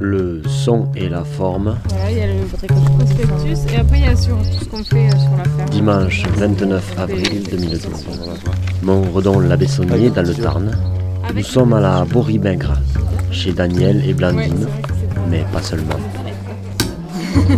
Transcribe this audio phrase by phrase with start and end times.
[0.00, 1.76] le son et la forme.
[1.88, 4.84] Voilà, il y a le prospectus et après il y a sur tout ce qu'on
[4.84, 5.70] fait euh, sur la ferme.
[5.70, 8.06] Dimanche 29 avril 2012.
[8.82, 10.70] Montredon la Bessonnier dans le Tarn.
[11.34, 12.74] Nous sommes à la Boribingre,
[13.30, 14.66] chez Daniel et Blandine,
[15.30, 15.98] mais pas seulement.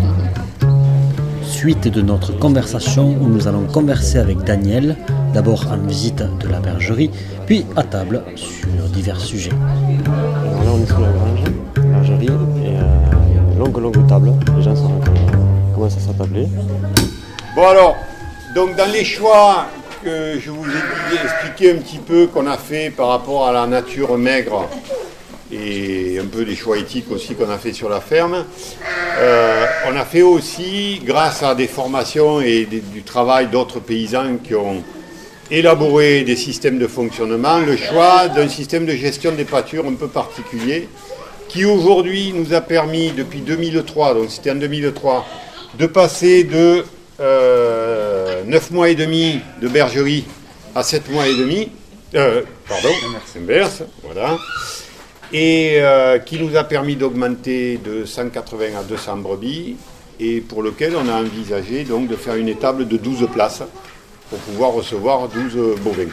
[1.42, 4.96] Suite de notre conversation où nous allons converser avec Daniel,
[5.34, 7.10] d'abord en visite de la bergerie,
[7.46, 9.50] puis à table sur divers sujets.
[10.46, 11.44] Alors là on est sur la grange,
[12.22, 14.32] et euh, une longue longue table.
[14.56, 14.90] Les gens savent
[15.74, 16.48] comment ça s'appelait.
[17.54, 17.96] Bon alors,
[18.54, 19.66] donc dans les choix
[20.02, 23.66] que je vous ai expliqué un petit peu qu'on a fait par rapport à la
[23.66, 24.68] nature maigre
[25.52, 28.44] et un peu des choix éthiques aussi qu'on a fait sur la ferme,
[29.18, 34.54] euh, on a fait aussi, grâce à des formations et du travail d'autres paysans qui
[34.54, 34.82] ont
[35.50, 40.08] élaboré des systèmes de fonctionnement, le choix d'un système de gestion des pâtures un peu
[40.08, 40.88] particulier
[41.48, 45.26] qui aujourd'hui nous a permis depuis 2003, donc c'était en 2003,
[45.78, 46.84] de passer de
[47.18, 50.24] 9 mois et demi de bergerie
[50.74, 51.70] à 7 mois et demi,
[52.14, 52.90] euh, pardon,
[53.36, 54.36] inverse, voilà,
[55.32, 59.76] et euh, qui nous a permis d'augmenter de 180 à 200 brebis,
[60.20, 63.62] et pour lequel on a envisagé donc de faire une étable de 12 places
[64.30, 66.06] pour pouvoir recevoir 12 bovins.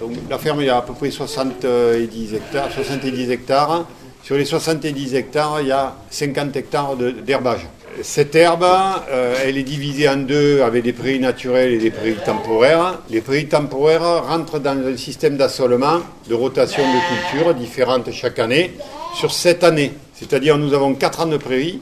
[0.00, 3.86] Donc la ferme a à peu près 70 hectares, 70 hectares.
[4.24, 7.66] Sur les 70 hectares, il y a 50 hectares d'herbage.
[8.02, 12.16] Cette herbe, euh, elle est divisée en deux avec des prairies naturelles et des prairies
[12.24, 13.00] temporaires.
[13.10, 18.72] Les prairies temporaires rentrent dans un système d'assolement, de rotation de cultures différentes chaque année
[19.14, 19.92] sur sept années.
[20.14, 21.80] C'est-à-dire nous avons quatre ans de prairies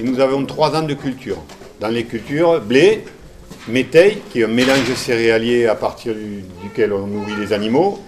[0.00, 1.38] et nous avons trois ans de culture.
[1.80, 3.04] Dans les cultures, blé,
[3.68, 8.00] métail, qui est un mélange céréalier à partir du- duquel on nourrit les animaux,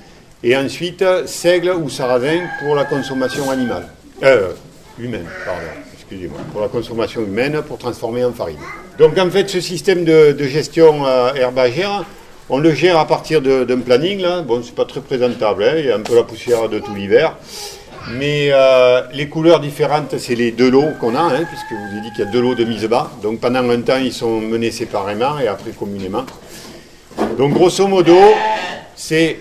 [0.43, 3.89] et ensuite seigle ou sarrasin pour la consommation animale.
[4.23, 4.53] Euh,
[4.99, 5.61] humaine, pardon,
[5.95, 8.59] excusez-moi, pour la consommation humaine, pour transformer en farine.
[8.99, 12.05] Donc en fait, ce système de, gestion euh, herbagère,
[12.49, 14.43] on le gère à partir d'un planning, là.
[14.43, 16.95] Bon, c'est pas très présentable, hein, il y a un peu la poussière de tout
[16.95, 17.37] l'hiver.
[18.13, 21.99] Mais euh, les couleurs différentes, c'est les deux lots qu'on a, hein, puisque je vous
[21.99, 23.11] ai dit qu'il y a deux lots de mise bas.
[23.21, 26.25] Donc pendant un temps, ils sont menés séparément et après communément.
[27.37, 28.17] Donc grosso modo,
[28.95, 29.39] c'est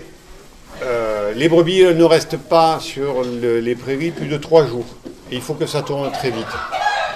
[1.26, 4.84] euh, les brebis ne restent pas sur le- les prairies plus de trois jours.
[5.30, 6.46] Il faut que ça tourne très vite.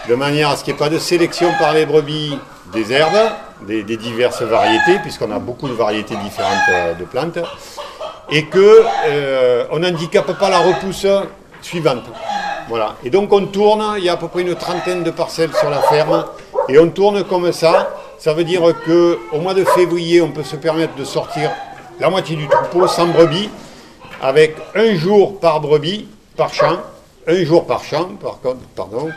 [0.08, 2.36] De manière à ce qu'il n'y ait pas de sélection par les brebis
[2.72, 3.30] des herbes,
[3.66, 7.38] des, diverses variétés, puisqu'on a beaucoup de variétés différentes euh, de plantes,
[8.30, 9.64] et que euh,
[10.38, 11.06] pas la repousse
[11.60, 12.04] suivante.
[12.68, 12.94] Voilà.
[13.04, 15.68] Et donc on tourne, il y a à peu près une trentaine de parcelles sur
[15.68, 16.24] la ferme,
[16.68, 17.90] et on tourne comme ça.
[18.18, 21.50] Ça veut dire que au mois de février, on peut se permettre de sortir
[21.98, 23.50] la moitié du troupeau sans brebis,
[24.20, 26.80] avec un jour par brebis, par champ,
[27.26, 29.10] un jour par champ, par contre, pardon.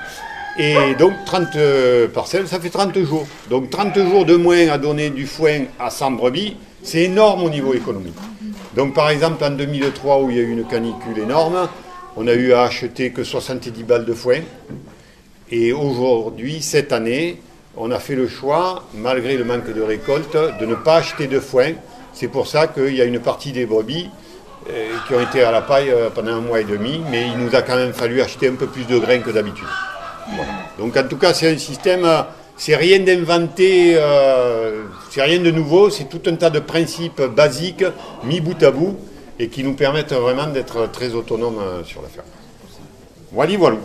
[0.57, 3.25] Et donc 30 euh, parcelles, ça fait 30 jours.
[3.49, 7.49] Donc 30 jours de moins à donner du foin à 100 brebis, c'est énorme au
[7.49, 8.13] niveau économique.
[8.75, 11.67] Donc par exemple en 2003 où il y a eu une canicule énorme,
[12.15, 14.41] on a eu à acheter que 70 balles de foin.
[15.49, 17.41] Et aujourd'hui, cette année,
[17.75, 21.39] on a fait le choix, malgré le manque de récolte, de ne pas acheter de
[21.39, 21.73] foin.
[22.13, 24.09] C'est pour ça qu'il y a une partie des brebis
[25.07, 27.53] qui ont été à la paille euh, pendant un mois et demi, mais il nous
[27.55, 29.67] a quand même fallu acheter un peu plus de grains que d'habitude.
[30.35, 30.51] Voilà.
[30.77, 32.21] Donc en tout cas, c'est un système, euh,
[32.55, 37.83] c'est rien d'inventé, euh, c'est rien de nouveau, c'est tout un tas de principes basiques
[38.23, 38.97] mis bout à bout
[39.39, 42.27] et qui nous permettent vraiment d'être très autonomes sur la ferme.
[43.31, 43.77] Voilà, voilà.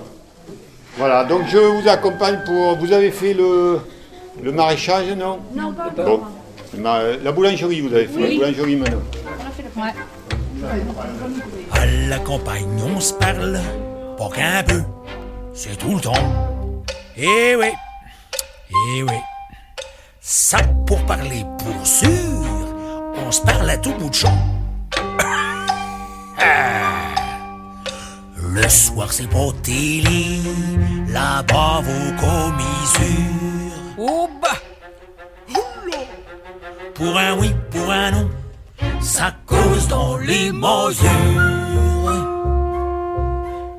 [0.97, 2.77] Voilà, donc je vous accompagne pour.
[2.77, 3.79] Vous avez fait le,
[4.43, 5.39] le maraîchage, non?
[5.55, 6.21] Non, pas Bon.
[6.77, 9.01] La boulangerie, vous avez fait la boulangerie maintenant.
[11.73, 13.59] À la campagne, on se parle,
[14.17, 14.83] pas qu'un peu,
[15.55, 16.83] c'est tout le temps.
[17.17, 17.71] Eh oui,
[18.71, 19.15] eh oui.
[20.21, 22.11] Ça pour parler pour sûr,
[23.27, 24.37] on se parle à tout bout de champ.
[28.37, 30.41] Le soir, c'est pas télé,
[31.09, 33.73] là-bas vos commisures.
[33.99, 34.59] Oh bah!
[36.95, 38.29] Pour un oui, pour un non,
[39.01, 39.33] ça
[39.89, 41.11] dans les mesures.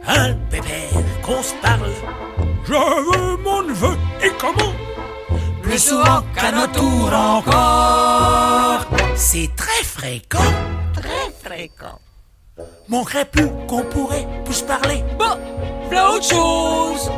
[0.08, 1.92] Un pépère qu'on se parle.
[2.66, 4.74] Je veux mon neveu et comment?
[5.62, 8.86] Plus souvent qu'à notre tour encore.
[9.16, 10.52] C'est très fréquent,
[10.94, 12.00] très fréquent.
[12.88, 15.04] Manquerait plus qu'on pourrait plus parler.
[15.18, 15.38] Bon,
[15.88, 17.12] voilà autre chose.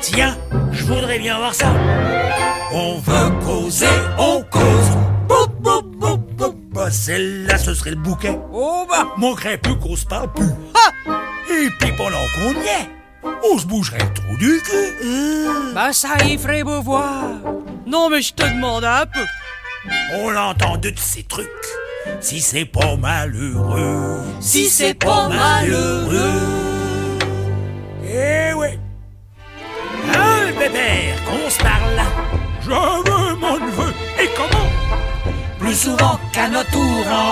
[0.00, 0.36] Tiens,
[0.72, 1.68] je voudrais bien voir ça.
[2.72, 3.86] On veut causer,
[4.18, 4.95] on cause.
[6.90, 8.38] Celle-là, ce serait le bouquet.
[8.52, 10.50] Oh bah, manquerait plus qu'on se parle plus.
[10.74, 11.12] Ah
[11.50, 12.90] Et puis pendant qu'on y est,
[13.52, 15.72] on se bougerait le trou du cul.
[15.74, 17.24] Bah ça y ferait beau voir.
[17.86, 19.24] Non mais je te demande un peu.
[20.14, 21.48] On l'entend de ces trucs.
[22.20, 26.40] Si c'est pas malheureux, Si c'est pas malheureux.
[28.04, 28.78] Eh ouais.
[30.14, 32.00] Un bébert qu'on se parle.
[32.62, 33.15] Je veux
[35.66, 36.82] Plus souvent qu'à notre tour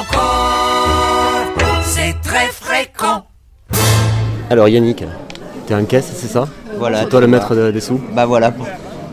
[0.01, 1.47] encore.
[1.83, 3.25] C'est très fréquent.
[4.51, 5.05] Alors Yannick,
[5.67, 6.49] t'es en caisse, c'est ça?
[6.77, 7.03] Voilà.
[7.03, 8.01] C'est toi le maître de- des sous?
[8.13, 8.67] Bah voilà, pour,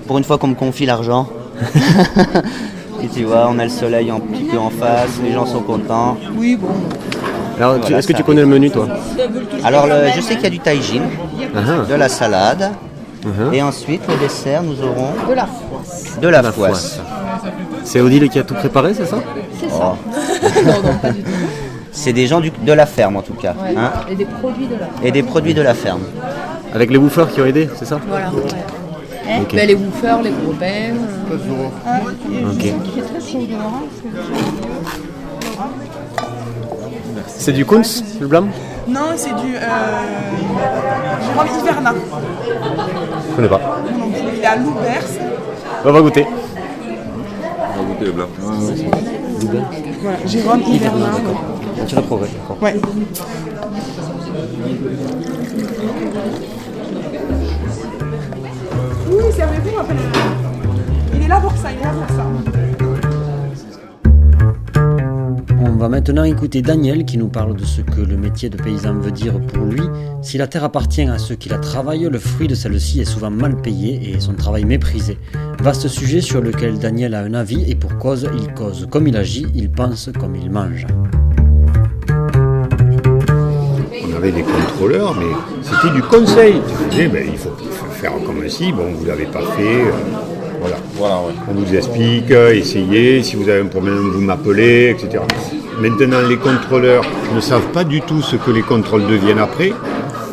[0.07, 1.29] pour une fois qu'on me confie l'argent.
[3.03, 5.61] Et tu vois, on a le soleil un petit peu en face, les gens sont
[5.61, 6.17] contents.
[6.35, 6.69] Oui, bon.
[7.57, 8.87] Alors, Voilà, est-ce que tu connais le menu, toi?
[9.63, 11.03] Alors, le- je sais qu'il y a du taïjin,
[11.55, 11.85] Ah, ah.
[11.87, 12.71] de la salade,
[13.25, 13.53] Mhm.
[13.53, 16.17] et ensuite, au dessert, nous aurons de la foisse.
[16.21, 16.99] De la, La foisse.
[17.83, 19.17] C'est Odile qui a tout préparé, c'est ça
[19.73, 19.93] Oh.
[21.93, 23.53] C'est des gens du- de la ferme en tout cas.
[23.77, 23.91] hein.
[24.09, 24.87] Et des produits de là.
[25.03, 26.01] Et des produits de la ferme.
[26.73, 28.29] Avec les bouffeurs qui ont aidé, c'est ça Voilà.
[28.29, 29.41] ouais.
[29.41, 29.53] Ok.
[29.55, 30.95] Ben, les woofers, les gros bains.
[32.51, 32.73] Ok.
[37.27, 38.45] C'est du Kunz, le blanc
[38.87, 39.59] Non, c'est du euh,
[41.25, 41.93] Jérôme Hiverna.
[43.31, 43.61] Je connais pas.
[44.33, 45.07] Il est à Loubers.
[45.85, 46.27] On va goûter.
[50.01, 51.11] Voilà, Jérôme Hiverna.
[51.87, 52.57] Tu l'as prouvé, d'accord.
[52.61, 52.75] Ouais.
[59.09, 59.69] Oui, servez-vous.
[61.13, 62.60] Il est là pour ça, il est là pour ça.
[65.81, 69.09] Va maintenant écouter Daniel qui nous parle de ce que le métier de paysan veut
[69.09, 69.81] dire pour lui.
[70.21, 73.31] Si la terre appartient à ceux qui la travaillent, le fruit de celle-ci est souvent
[73.31, 75.17] mal payé et son travail méprisé.
[75.59, 79.17] Vaste sujet sur lequel Daniel a un avis et pour cause, il cause comme il
[79.17, 80.85] agit, il pense comme il mange.
[84.07, 85.33] On avait des contrôleurs, mais
[85.63, 86.61] c'était du conseil.
[86.83, 87.49] Tu disais, ben, il, faut,
[87.89, 89.81] faire comme ci, bon, vous ne l'avez pas fait.
[89.81, 89.91] euh,
[90.61, 90.75] voilà.
[91.49, 95.23] On vous explique, euh, essayez, si vous avez un problème, vous m'appelez, etc.
[95.81, 97.03] Maintenant, les contrôleurs
[97.35, 99.73] ne savent pas du tout ce que les contrôles deviennent après.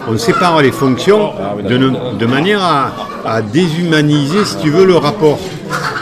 [0.07, 1.33] On sépare les fonctions
[1.67, 2.93] de, manière à,
[3.25, 5.39] à déshumaniser, si tu veux, le rapport.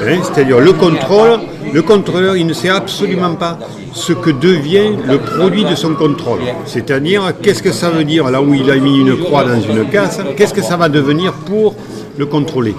[0.05, 1.39] Hein, C'est-à-dire le contrôle,
[1.73, 3.59] le contrôleur, il ne sait absolument pas
[3.93, 6.41] ce que devient le produit de son contrôle.
[6.67, 9.89] C'est-à-dire, qu'est-ce que ça veut dire là où il a mis une croix dans une
[9.89, 11.75] casse, qu'est-ce que ça va devenir pour
[12.19, 12.75] le contrôler?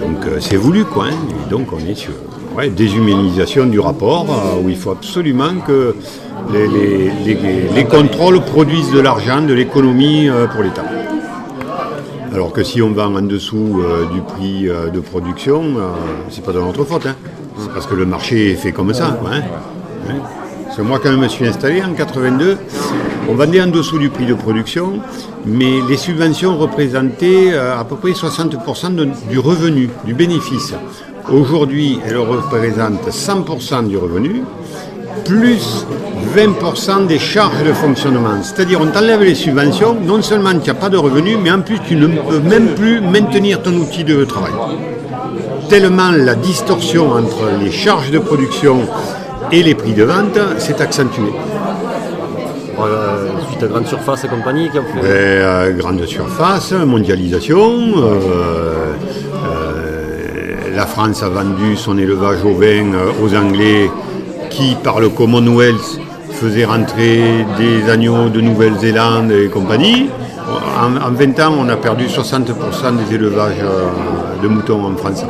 [0.00, 1.04] Donc euh, c'est voulu quoi.
[1.06, 1.16] hein.
[1.46, 2.12] Et donc on est sur
[2.56, 5.94] ouais, déshumanisation du rapport euh, où il faut absolument que
[6.52, 10.84] les, les- les- les contrôles produisent de l'argent, de l'économie euh, pour l'État.
[12.32, 15.62] Alors que si on vend en dessous euh, du prix de production,
[16.30, 17.06] c'est pas de notre faute.
[17.06, 17.14] hein.
[17.58, 19.16] C'est parce que le marché est fait comme ça.
[19.20, 19.42] quoi, hein.
[20.10, 20.82] Hein.
[20.82, 22.56] Moi, quand je me suis installé en 82,
[23.30, 24.98] on vendait en dessous du prix de production,
[25.46, 30.74] mais les subventions représentaient à peu près 60% de- du revenu, du bénéfice.
[31.32, 34.42] Aujourd'hui, elles représentent 100% du revenu,
[35.24, 35.86] plus
[36.36, 38.42] 20% des charges de fonctionnement.
[38.42, 41.78] C'est-à-dire, on t'enlève les subventions, non seulement tu n'as pas de revenus, mais en plus,
[41.86, 44.52] tu ne peux même plus maintenir ton outil de travail.
[45.68, 48.80] Tellement la distorsion entre les charges de production
[49.50, 51.32] et les prix de vente s'est accentuée.
[52.78, 55.00] Euh, suite à Grande Surface et compagnie qui ont fait.
[55.04, 57.70] Euh, grande surface, mondialisation.
[57.96, 58.92] euh,
[60.74, 63.90] la France a vendu son élevage au vin euh, aux Anglais
[64.50, 66.00] qui, par le Commonwealth,
[66.32, 70.08] faisaient rentrer des agneaux de Nouvelle-Zélande et compagnie.
[70.78, 72.52] En, en 20 ans, on a perdu 60%
[72.96, 75.24] des élevages euh, de moutons en France.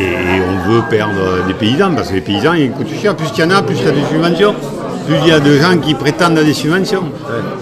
[0.00, 0.04] Et
[0.40, 3.14] on veut perdre des paysans parce que les paysans ils coûtent cher.
[3.14, 4.54] Plus il y en a, plus il y a des subventions.
[5.06, 7.04] Plus il y a de gens qui prétendent à des subventions.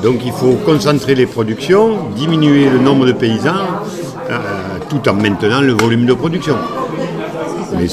[0.03, 3.67] Donc il faut concentrer les productions, diminuer le nombre de paysans,
[4.31, 4.39] euh,
[4.89, 6.57] tout en maintenant le volume de production.
[7.83, 7.89] Mais,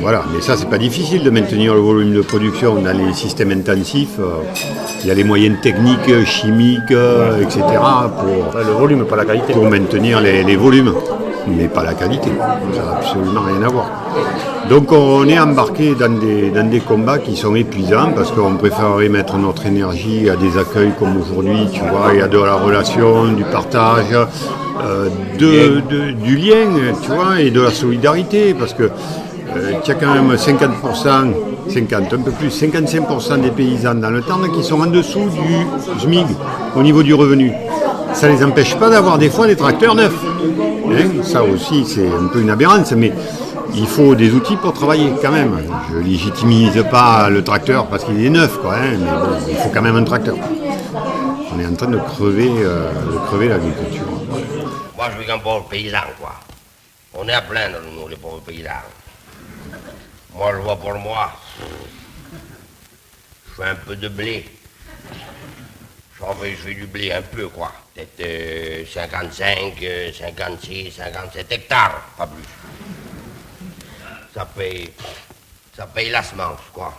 [0.00, 3.50] voilà, mais ça, c'est pas difficile de maintenir le volume de production dans les systèmes
[3.52, 4.18] intensifs.
[5.02, 7.60] Il y a les moyens techniques, chimiques, euh, etc.
[8.18, 9.52] pour, le volume, pas la qualité.
[9.52, 10.92] pour maintenir les, les volumes,
[11.46, 12.30] mais pas la qualité.
[12.74, 13.90] Ça n'a absolument rien à voir.
[14.70, 19.10] Donc on est embarqué dans des, dans des combats qui sont épuisants parce qu'on préférerait
[19.10, 23.26] mettre notre énergie à des accueils comme aujourd'hui, tu vois, et à de la relation,
[23.32, 25.08] du partage, euh,
[25.38, 26.64] de- de- du lien,
[27.02, 28.90] tu vois, et de la solidarité parce que
[29.56, 31.32] euh, tu as quand même 50%,
[31.68, 36.00] 50, un peu plus, 55% des paysans dans le Tarn qui sont en dessous du
[36.00, 36.26] SMIG
[36.76, 37.52] au niveau du revenu.
[38.12, 40.14] Ça ne les empêche pas d'avoir des fois des tracteurs neufs.
[40.90, 43.12] Hein, ça aussi, c'est un peu une aberrance, mais
[43.74, 45.58] il faut des outils pour travailler quand même.
[45.90, 48.98] Je légitimise pas le tracteur parce qu'il est neuf, quoi, hein,
[49.46, 50.36] mais il faut quand même un tracteur.
[51.54, 52.90] On est en train de crever, euh,
[53.26, 54.06] crever l'agriculture.
[54.96, 56.32] Moi, je suis qu'un pauvre paysan, quoi.
[57.14, 58.70] On est à plaindre, nous, les pauvres paysans.
[60.34, 61.32] Moi, je vois pour moi.
[63.46, 64.44] Je fais un peu de blé.
[66.18, 67.72] J'en fais, je fais du blé un peu, quoi.
[67.94, 69.74] Peut-être 55,
[70.18, 72.42] 56, 57 hectares, pas plus.
[74.34, 74.90] Ça paye.
[75.76, 76.92] Ça paye la semence, quoi.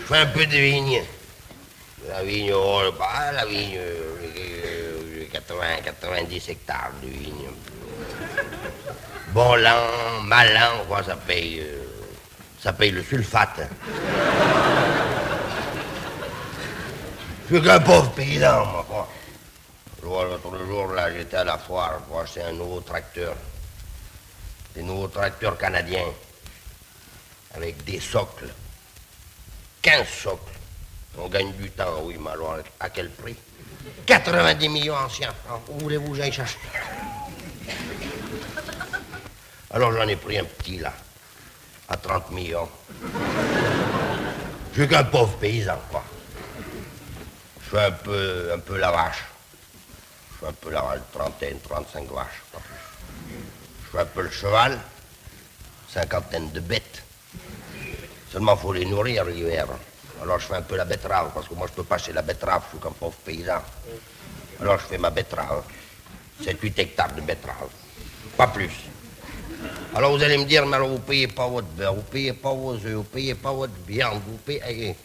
[0.00, 1.02] Je fais un peu de vigne.
[2.08, 7.48] La vigne, oh, bah, la vigne, euh, 80, 90 hectares de vigne.
[9.32, 11.84] Bon lent, mal lent, quoi, ça paye, euh,
[12.62, 13.62] ça paye le sulfate.
[17.48, 19.08] Je suis qu'un pauvre paysan, moi, quoi.
[20.02, 23.34] L'autre jour, là, j'étais à la foire pour acheter un nouveau tracteur.
[24.74, 26.12] Des nouveaux tracteurs canadiens.
[27.54, 28.52] Avec des socles.
[29.80, 30.52] 15 socles.
[31.16, 33.36] On gagne du temps, oui, mais alors à quel prix?
[34.04, 35.62] 90 millions anciens francs.
[35.68, 36.58] Où voulez-vous que j'aille chercher?
[39.74, 40.92] Alors j'en ai pris un petit là,
[41.88, 42.68] à 30 millions.
[44.74, 46.04] Je suis qu'un pauvre paysan, quoi.
[47.58, 49.24] Je fais un peu, un peu la vache.
[50.30, 52.60] Je fais un peu la vache, trentaine, 35 vaches, plus.
[53.84, 54.78] Je fais un peu le cheval,
[55.88, 57.02] cinquantaine de bêtes.
[58.30, 59.66] Seulement, faut les nourrir l'hiver.
[60.22, 62.20] Alors je fais un peu la betterave, parce que moi je peux pas chez la
[62.20, 63.62] betterave, je suis comme pauvre paysan.
[64.60, 65.64] Alors je fais ma betterave.
[66.42, 67.70] 7-8 hectares de betterave.
[68.36, 68.72] Pas plus.
[69.94, 72.54] Alors vous allez me dire, mais alors vous payez pas votre beurre, vous payez pas
[72.54, 74.62] vos œufs, vous payez pas votre viande, vous payez.
[74.66, 74.96] Eh,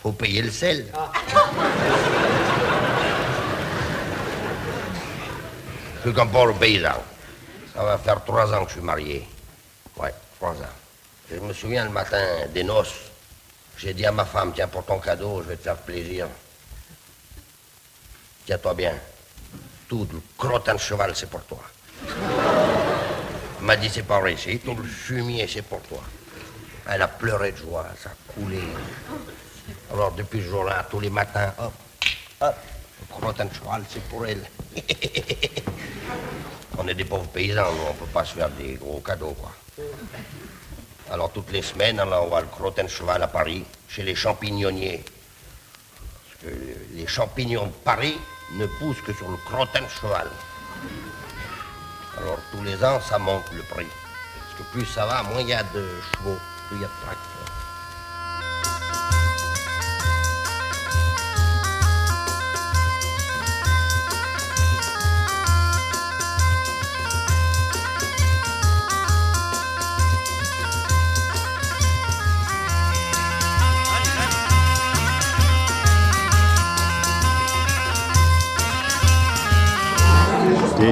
[0.00, 0.86] faut payer le sel.
[5.96, 7.02] Je suis comme pauvre paysan.
[7.74, 9.26] Ça va faire trois ans que je suis marié.
[9.96, 10.76] Ouais, trois ans.
[11.30, 12.94] je me souviens le matin des noces.
[13.78, 16.28] J'ai dit à ma femme, tiens, pour ton cadeau, je vais te faire plaisir.
[18.46, 18.94] Tiens-toi bien.
[19.88, 21.62] Tout le crottin de cheval, c'est pour toi.
[23.62, 26.02] M'a dit, c'est pas vrai, c'est le fumier, c'est pour toi.
[26.90, 28.58] Elle a pleuré de joie, ça a coulé.
[29.92, 31.72] Alors, depuis ce jour-là, tous les matins, hop,
[32.40, 32.56] hop,
[33.22, 34.42] le de cheval, c'est pour elle.
[36.78, 39.52] on est des pauvres paysans, nous, on peut pas se faire des gros cadeaux, quoi.
[41.12, 45.04] Alors toutes les semaines, on envoie le crottin de cheval à Paris, chez les champignonniers.
[45.04, 46.58] Parce que
[46.94, 48.16] les champignons de Paris
[48.54, 50.28] ne poussent que sur le crottin de cheval.
[52.18, 53.88] Alors tous les ans, ça monte le prix.
[54.38, 56.38] Parce que plus ça va, moins il y a de chevaux,
[56.68, 57.31] plus il y a de tracteurs.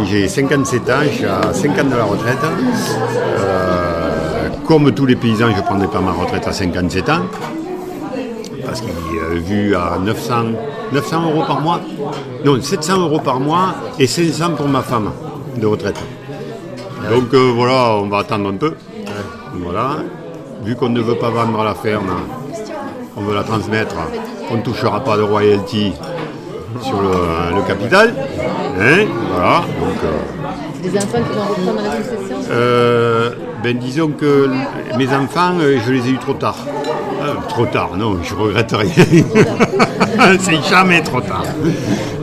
[0.04, 2.38] J'ai 57 ans, je suis à 5 ans de la retraite.
[3.38, 7.22] Euh, comme tous les paysans, je ne prendrai pas ma retraite à 57 ans.
[8.64, 10.34] Parce qu'il est vu à 900,
[10.92, 11.80] 900 euros par mois.
[12.44, 15.10] Non, 700 euros par mois et 500 pour ma femme
[15.56, 16.00] de retraite.
[17.10, 18.74] Donc euh, voilà, on va attendre un peu.
[19.54, 19.96] Voilà.
[20.64, 22.10] Vu qu'on ne veut pas vendre la ferme,
[23.16, 23.96] on veut la transmettre,
[24.50, 25.92] on ne touchera pas de royalty
[26.80, 28.14] sur le, capital.
[28.80, 29.62] Hein, voilà.
[29.80, 32.36] Donc, euh, des enfants qui vont reprendre la succession?
[32.50, 33.30] euh,
[33.62, 34.48] ben, Disons que
[34.96, 36.56] mes enfants, euh, je les ai eus trop tard.
[37.48, 39.04] trop tard, non, je regrette rien.
[40.40, 41.44] C'est jamais trop tard.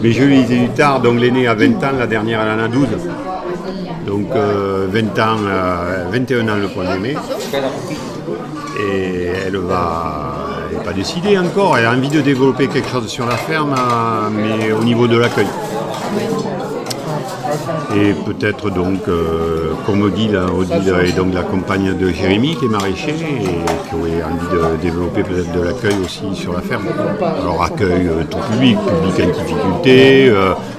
[0.02, 2.64] Mais je les ai eus tard, donc l'aîné a 20 ans, la dernière elle en
[2.64, 2.88] a 12.
[4.06, 5.38] Donc 20 ans,
[6.12, 7.16] 21 ans le premier mai.
[8.80, 10.47] Et elle va
[10.88, 11.78] pas décidée encore.
[11.78, 15.18] Elle a envie de développer quelque chose sur la ferme, euh, mais au niveau de
[15.18, 15.48] l'accueil.
[17.98, 22.70] Et peut-être donc, euh, comme Odile, hein, est donc la compagne de Jérémy qui est
[22.70, 26.86] maraîcher et qui aurait envie de développer peut-être de l'accueil aussi sur la ferme.
[27.42, 30.32] Alors accueil euh, tout public, public en difficulté,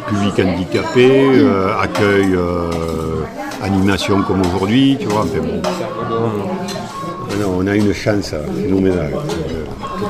[0.08, 1.46] public handicapé,
[1.82, 2.38] accueil
[3.62, 5.26] animation comme aujourd'hui, tu vois.
[7.58, 8.32] on a une chance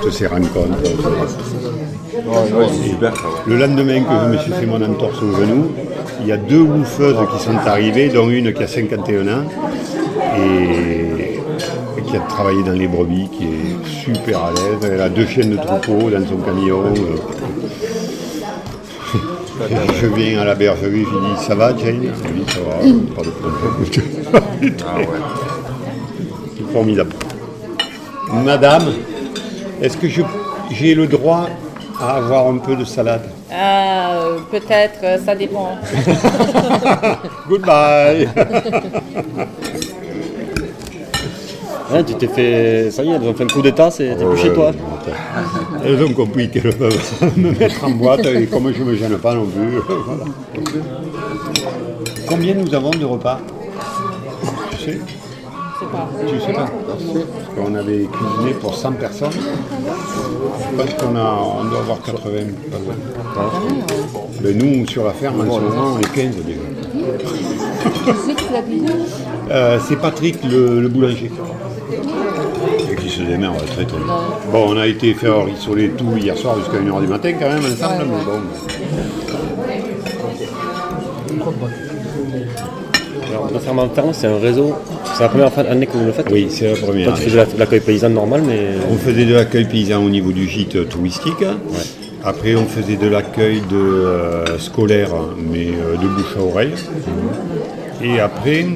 [0.03, 0.79] toutes ces rencontres.
[3.47, 5.71] le lendemain que je me suis fait mon entorse au genou,
[6.21, 9.45] il y a deux bouffeuses qui sont arrivées, dont une qui a 51 ans
[10.37, 11.41] et,
[12.07, 14.91] qui a travaillé dans les brebis, qui est super à l'aise.
[14.91, 16.83] Elle a deux chiennes de troupeau dans son camion.
[20.01, 22.13] je viens à la bergerie, je lui dis ça va Jane?
[22.25, 22.77] Elle dit ça va,
[23.15, 23.61] pas de problème.
[24.33, 24.41] Ah
[26.57, 27.13] C'est formidable.
[28.45, 28.85] Madame,
[29.83, 30.07] est-ce que
[30.71, 31.49] j'ai le droit
[32.01, 35.77] à avoir un peu de salade Ah, euh, peut-être, euh, ça dépend.
[37.49, 38.29] Goodbye
[41.93, 42.91] Hein, tu t'es fait.
[42.91, 44.73] Ça y est, ils ont fait un coup d'état, c'est t'es plus chez toi.
[45.85, 49.17] Elles ont compris qu'elles peuvent me mettre en boîte et comme je ne me gêne
[49.19, 49.79] pas non plus.
[50.05, 50.25] voilà.
[52.29, 53.41] Combien nous avons de repas?
[54.73, 54.99] Tu sais
[55.79, 55.85] Tu
[56.41, 59.31] sais pas Parce qu'on avait cuisiné pour 100 personnes.
[59.33, 62.21] Je pense qu'on a, on doit avoir 80.
[62.71, 62.95] pas loin.
[64.43, 66.61] Mais nous, sur la ferme, en ce moment, on est 15 déjà.
[67.93, 69.07] Qui c'est qui fait la cuisine
[69.51, 71.31] Euh, c'est Patrick le, le boulanger.
[72.91, 74.07] Et qui se démerde très très bien.
[74.53, 77.59] Bon, on a été faire rissoler tout hier soir jusqu'à 1h du matin quand même
[77.65, 78.41] ensemble, mais bon.
[83.67, 84.75] Le c'est un réseau.
[85.15, 87.15] C'est la première année que vous le faites Oui, c'est la première.
[87.35, 88.61] La- l'accueil paysan normal, mais.
[88.91, 91.45] On faisait de l'accueil paysan au niveau du gîte touristique.
[92.25, 95.09] Après, on faisait de l'accueil de, euh, scolaire,
[95.51, 96.73] mais euh, de bouche à oreille.
[98.03, 98.67] Et après,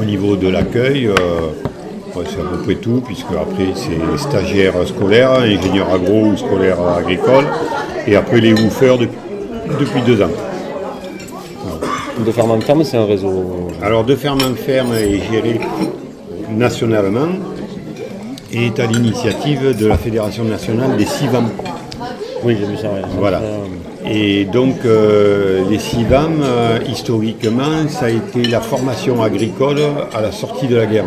[0.00, 1.12] au niveau de l'accueil, euh,
[2.16, 6.76] ouais, c'est à peu près tout, puisque après, c'est stagiaire scolaire, ingénieur agro ou scolaire
[6.98, 7.44] agricole.
[8.06, 9.18] Et après, les woofers depuis,
[9.80, 10.30] depuis deux ans.
[12.18, 13.68] De ferme en ferme, c'est un réseau.
[13.82, 15.60] Alors, de ferme en ferme est géré
[16.50, 17.28] nationalement
[18.52, 21.48] et est à l'initiative de la Fédération nationale des CIVAM.
[22.44, 22.88] Oui, j'ai vu ça.
[23.18, 23.40] Voilà.
[24.08, 29.80] Et donc, euh, les CIVAM, euh, historiquement, ça a été la formation agricole
[30.14, 31.06] à la sortie de la guerre,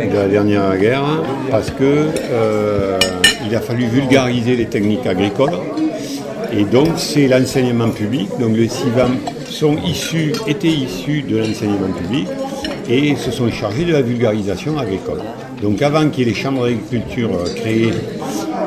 [0.00, 1.04] de la dernière guerre,
[1.50, 2.98] parce que euh,
[3.46, 5.52] il a fallu vulgariser les techniques agricoles.
[6.58, 8.28] Et donc, c'est l'enseignement public.
[8.40, 9.16] Donc, les CIVAM
[9.48, 12.26] sont issus, étaient issus de l'enseignement public
[12.88, 15.20] et se sont chargés de la vulgarisation agricole.
[15.62, 17.92] Donc, avant qu'il y ait les chambres d'agriculture euh, créées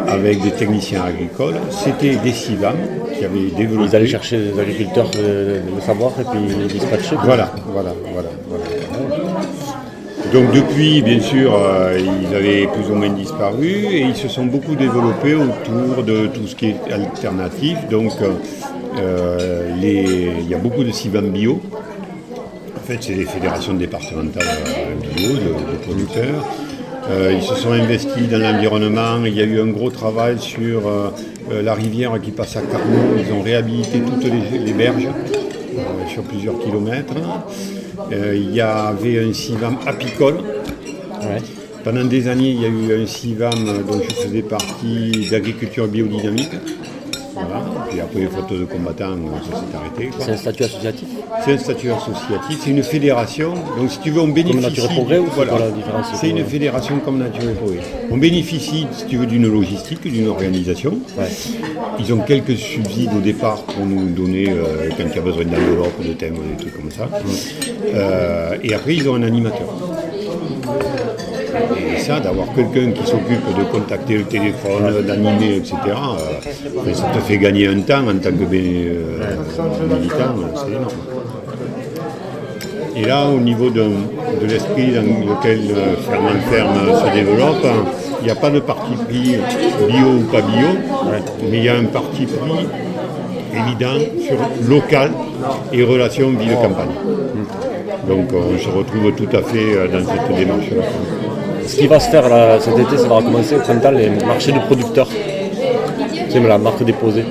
[0.08, 2.78] avec des techniciens agricoles, c'était des CIVAM
[3.18, 3.90] qui avaient développé.
[3.90, 7.18] Ils allaient chercher les agriculteurs euh, le savoir et puis les dispatcher.
[7.26, 8.61] Voilà, voilà, voilà, voilà.
[10.34, 14.46] Donc depuis, bien sûr, euh, ils avaient plus ou moins disparu et ils se sont
[14.46, 17.78] beaucoup développés autour de tout ce qui est alternatif.
[17.90, 21.60] Donc euh, les- il y a beaucoup de CIVAM bio.
[22.78, 26.46] En fait, c'est les fédérations départementales euh, bio de, producteurs.
[27.10, 29.26] Euh, ils se sont investis dans l'environnement.
[29.26, 31.10] Il y a eu un gros travail sur euh,
[31.52, 33.18] euh, la rivière qui passe à Carnot.
[33.20, 37.16] Ils ont réhabilité toutes les, berges euh, sur plusieurs kilomètres.
[38.12, 40.40] Euh, il y avait un CIVAM apicole.
[41.84, 46.52] Pendant des années, il y a eu un CIVAM dont je faisais partie d'agriculture biodynamique.
[47.34, 47.64] Voilà.
[47.92, 50.10] Puis après les photos de combattants, ça s'est arrêté.
[50.20, 51.08] C'est un statut associatif
[51.46, 53.54] C'est un statut associatif, c'est une fédération.
[53.78, 54.62] Donc si tu veux, on bénéficie.
[54.62, 55.52] Nature et Progrès ou Voilà.
[55.52, 57.80] quoi la différence C'est une Pour- fédération comme Nature et Progrès.
[58.10, 60.98] On bénéficie, si tu veux, d'une logistique, d'une organisation.
[62.00, 65.44] Ils ont quelques subsides au départ pour nous donner euh, quand il y a besoin
[65.46, 67.10] d'enveloppes, de thèmes, des trucs comme ça.
[67.94, 69.68] Euh, et après, ils ont un animateur.
[71.78, 77.06] Et ça, d'avoir quelqu'un qui s'occupe de contacter le téléphone, d'animer, etc., euh, ben, ça
[77.14, 79.36] te fait gagner un temps en tant que euh,
[79.90, 80.92] militant, c'est énorme.
[82.96, 83.84] Et là, au niveau de,
[84.48, 87.66] l'esprit dans lequel euh, Ferme en Ferme se développe,
[88.22, 89.38] il n'y a pas de parti pris
[89.88, 90.68] bio ou pas bio,
[91.50, 92.68] mais il y a un parti pris
[93.54, 94.38] évident sur
[94.70, 95.12] local
[95.74, 96.90] et relations ville-campagne.
[98.08, 100.84] Donc on se retrouve tout à fait dans cette démarche-là.
[101.68, 104.52] Ce qui va se faire là, cet été, ça va recommencer au printemps, les marchés
[104.52, 105.08] de producteurs.
[106.30, 107.26] C'est la marque déposée.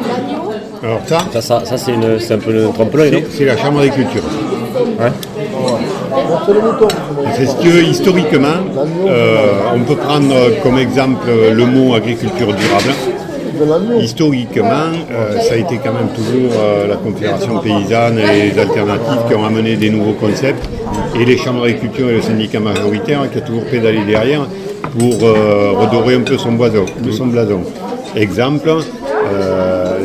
[0.83, 3.19] Alors ça Ça, ça, ça, c'est une- c'est un peu le trompe-l'œil, non?
[3.31, 4.23] C'est- C'est la chambre d'agriculture.
[4.99, 5.13] Ouais.
[7.37, 8.49] Parce que historiquement,
[9.09, 12.93] euh, on peut prendre comme exemple le mot agriculture durable.
[14.01, 19.23] Historiquement, euh, ça a été quand même toujours euh, la Confédération paysanne et les alternatives
[19.29, 20.69] qui ont amené des nouveaux concepts
[21.19, 24.47] et les chambres d'agriculture et le syndicat majoritaire qui a toujours pédalé derrière
[24.99, 26.87] pour euh, redorer un peu son blason.
[27.13, 27.61] Son blason.
[28.17, 28.69] Exemple,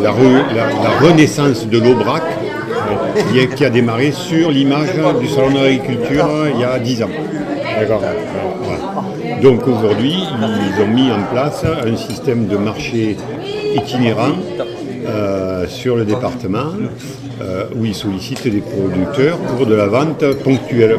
[0.03, 2.21] la, re- la- la renaissance de l'Aubrac
[3.55, 4.89] qui, a démarré sur l'image
[5.19, 7.09] du salon de l'agriculture il y a 10 ans.
[7.79, 8.01] D'accord.
[9.41, 13.17] Donc aujourd'hui, ils ont mis en place un système de marché
[13.75, 14.33] itinérant
[15.07, 16.71] euh, sur le département
[17.41, 20.97] euh, où ils sollicitent des producteurs pour de la vente ponctuelle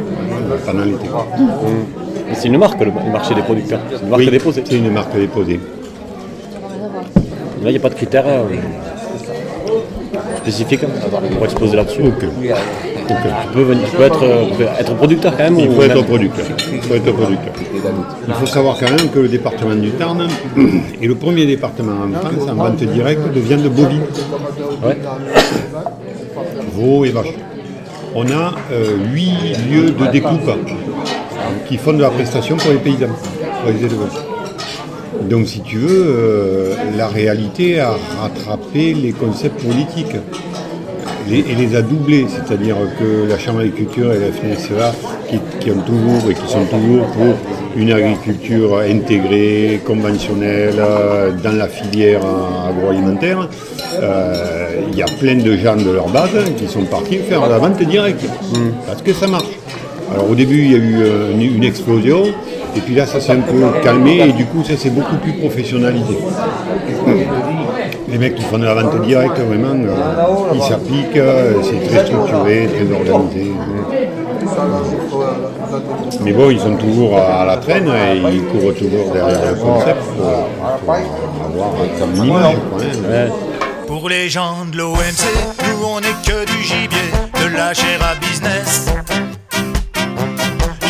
[0.64, 1.06] pendant l'été.
[2.28, 3.80] Mais C'est une marque, le marché des producteurs.
[3.90, 4.62] C'est une marque Oui, déposée.
[4.64, 5.60] C'est une marque déposée.
[7.62, 8.44] Là, il n'y a pas de critères euh,
[10.36, 10.88] spécifiques hein,
[11.36, 12.02] pour exposer là-dessus.
[13.08, 15.68] Donc tu peux, venir- tu peux être, euh, tu peux être producteur quand même Il
[15.68, 16.46] ou faut être même- producteur.
[16.72, 17.52] Il faut être producteur.
[18.28, 20.22] Il faut savoir quand même que le département du Tarn
[21.02, 24.02] est le premier département en France en vente directe de viande bovine.
[24.84, 24.96] Ouais.
[26.74, 27.32] Veau et vache.
[28.14, 29.32] On a euh, huit
[29.70, 30.50] lieux de découpe
[31.68, 33.06] qui font de la prestation pour les paysans,
[33.62, 34.24] pour les éleveurs.
[35.30, 40.16] Donc si tu veux, euh, la réalité a rattrapé les concepts politiques
[41.30, 44.94] et les a doublés, c'est-à-dire que la Chambre d'agriculture et la FNSEA,
[45.28, 47.34] qui, qui ont toujours et qui sont toujours pour
[47.76, 50.80] une agriculture intégrée, conventionnelle,
[51.42, 52.22] dans la filière
[52.68, 53.48] agroalimentaire,
[54.00, 57.58] euh, il y a plein de gens de leur base qui sont partis faire la
[57.58, 58.24] vente directe,
[58.86, 59.44] parce que ça marche.
[60.12, 62.24] Alors au début, il y a eu euh, une explosion,
[62.76, 65.32] et puis là, ça s'est un peu calmé, et du coup, ça s'est beaucoup plus
[65.32, 66.16] professionnalisé.
[68.08, 72.06] Les mecs qui font de la vente directe, vraiment, euh, ils s'appliquent, euh, c'est très
[72.06, 73.52] structuré, très organisé.
[76.22, 80.00] Mais bon, ils sont toujours à la traîne et ils courent toujours derrière le concept
[80.16, 80.48] pour,
[80.84, 83.28] pour avoir comme hein.
[83.86, 85.24] Pour les gens de l'OMC,
[85.68, 86.98] nous on est que du gibier,
[87.40, 88.86] de la chair à business.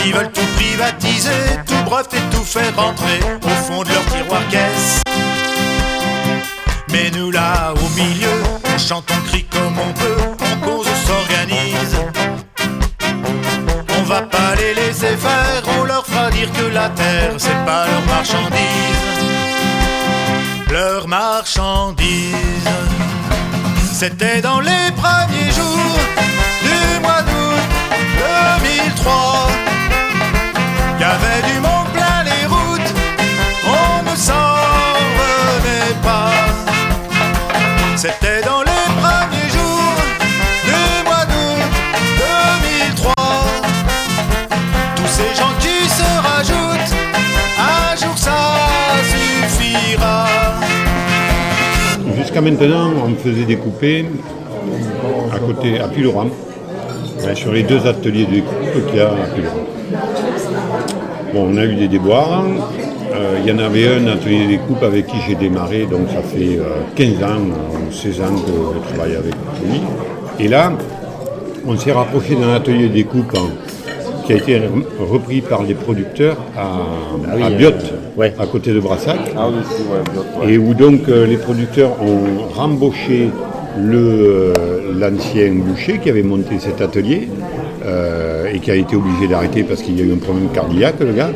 [0.06, 1.30] Ils veulent tout privatiser,
[1.66, 3.88] tout breveter, tout faire rentrer au fond de
[8.86, 11.96] chante, on crie comme on peut, on cause, on s'organise.
[13.98, 17.86] On va pas les laisser faire, on leur fera dire que la terre c'est pas
[17.86, 19.22] leur marchandise.
[20.70, 22.34] Leur marchandise.
[23.92, 25.98] C'était dans les premiers jours
[26.62, 27.62] du mois d'août
[28.62, 29.48] 2003.
[30.94, 32.94] Il y avait du monde plein les routes,
[33.66, 34.54] on ne s'en
[35.20, 36.30] remet pas.
[37.96, 38.65] C'était dans
[45.16, 46.94] ces gens qui se rajoutent,
[47.58, 48.36] un jour ça
[49.10, 50.26] suffira.
[52.18, 54.04] Jusqu'à maintenant, on me faisait découper
[55.34, 56.28] à côté, à Puloram,
[57.34, 59.64] sur les deux ateliers de découpe qu'il y a à Puloram.
[61.32, 62.44] Bon, on a eu des déboires.
[63.14, 66.20] Euh, Il y en avait un atelier de découpe avec qui j'ai démarré, donc ça
[66.22, 67.40] fait euh, 15 ans
[67.88, 69.32] ou 16 ans que je travaille avec
[69.64, 69.80] lui.
[70.38, 70.72] Et là,
[71.66, 73.32] on s'est rapproché d'un atelier de découpe
[74.26, 74.62] qui a été re-
[75.10, 76.78] repris par les producteurs à,
[77.34, 77.70] oui, à euh, Biot,
[78.16, 78.34] ouais.
[78.38, 80.52] à côté de Brassac Ah oui, ouais, ouais.
[80.54, 83.30] et où donc euh, les producteurs ont rembauché
[83.78, 84.52] le, euh,
[84.98, 87.28] l'ancien boucher qui avait monté cet atelier
[87.84, 90.96] euh, et qui a été obligé d'arrêter parce qu'il y a eu un problème cardiaque,
[91.00, 91.30] le gars,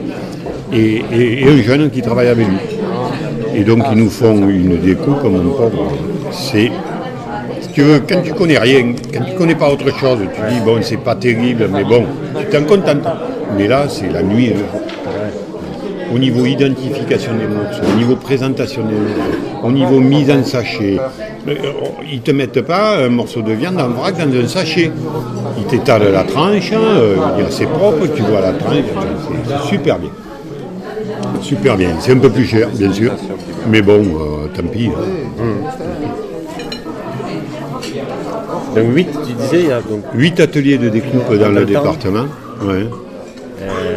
[0.73, 2.57] et, et- et un jeune qui travaille avec lui.
[3.55, 5.93] Et donc ils nous font une découpe, mon pauvre.
[6.31, 6.71] C'est,
[7.61, 10.61] si tu veux, quand tu connais rien, quand tu connais pas autre chose, tu dis
[10.65, 12.05] bon, c'est pas terrible, mais bon,
[12.39, 13.07] tu t'en contentes.
[13.57, 14.53] Mais là, c'est la nuit.
[16.13, 20.99] au niveau identification des morceaux, au niveau présentation des morceaux, au niveau mise en sachet.
[21.49, 21.55] Euh,
[22.11, 24.91] Ils ne te mettent pas un morceau de viande en vrac dans un sachet.
[25.59, 27.15] Ils t'étalent la tranche, euh,
[27.51, 28.85] c'est propre, tu vois la tranche,
[29.53, 30.11] c'est super bien.
[31.43, 31.91] Super bien.
[32.01, 33.13] C'est un peu plus cher, bien sûr,
[33.71, 34.89] mais bon, euh, tant pis.
[34.89, 35.45] hein.
[38.75, 40.03] Donc 8, tu disais, il y a donc.
[40.15, 42.27] Huit ateliers de découpe dans le département.
[42.63, 42.87] ouais.
[43.63, 43.97] Euh,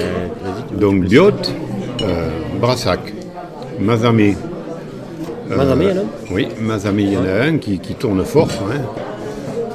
[0.78, 1.30] Donc Biot,
[2.02, 3.00] euh, Brassac,
[3.80, 4.36] Mazamé.
[5.52, 7.80] Euh, Mazamé, il y en a un Oui, Mazamé, il y en a un qui,
[7.80, 8.50] qui tourne fort.
[8.72, 8.82] hein.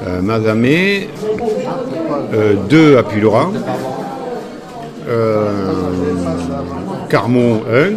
[0.07, 1.09] Euh, Mazamé,
[2.33, 3.03] euh, deux à
[5.09, 5.45] euh,
[7.09, 7.73] Carmon, un.
[7.73, 7.93] Euh,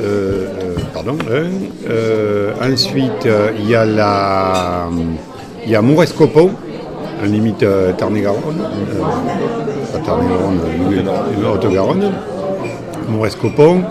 [0.00, 0.46] euh,
[0.94, 1.90] pardon, un.
[1.90, 3.28] Euh, ensuite,
[3.58, 4.88] il y a la,
[5.64, 6.50] il y a Mourescopon,
[7.22, 10.60] en limite euh, Tarn-et-Garonne, euh, pas Tarn-et-Garonne,
[11.44, 12.12] euh, Haute-Garonne,
[13.08, 13.82] Mourescopon.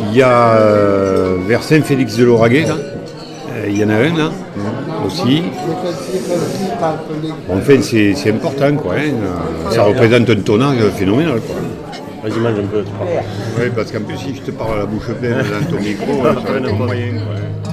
[0.00, 2.74] Il y a euh, vers Saint-Félix de l'Auragais, là.
[2.76, 4.30] Euh, il y en a un là
[5.06, 5.42] aussi.
[7.48, 8.94] Bon, enfin, c'est important, quoi.
[8.94, 9.70] hein.
[9.70, 11.56] Ça représente un tonnage phénoménal, quoi.
[12.28, 12.84] Vas-y, mange un peu.
[13.58, 16.22] Oui, parce qu'en plus, si je te parle à la bouche pleine dans ton micro,
[16.24, 17.12] ça va être moyen.
[17.12, 17.63] quoi.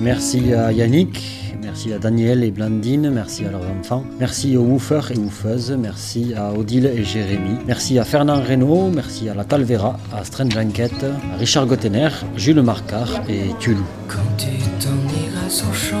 [0.00, 5.10] Merci à Yannick, merci à Daniel et Blandine, merci à leurs enfants, merci aux woofers
[5.12, 9.98] et woofeuses, merci à Odile et Jérémy, merci à Fernand Reynaud, merci à la Talvera,
[10.14, 13.84] à Strange Enquête, à Richard Gottener, Jules Marcard et Tulou.
[14.06, 15.96] Quand tu t'en iras au champ,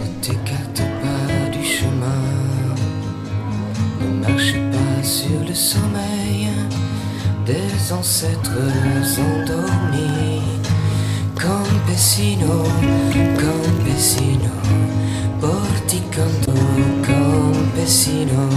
[0.00, 2.22] ne t'écarte pas du chemin.
[4.00, 6.48] Ne marche pas sur le sommeil
[7.46, 8.58] des ancêtres
[9.18, 10.35] endormis.
[11.46, 12.64] Campesino,
[13.38, 14.50] campesino,
[16.10, 16.52] canto
[17.06, 18.48] campesino.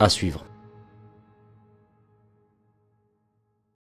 [0.00, 0.44] À suivre.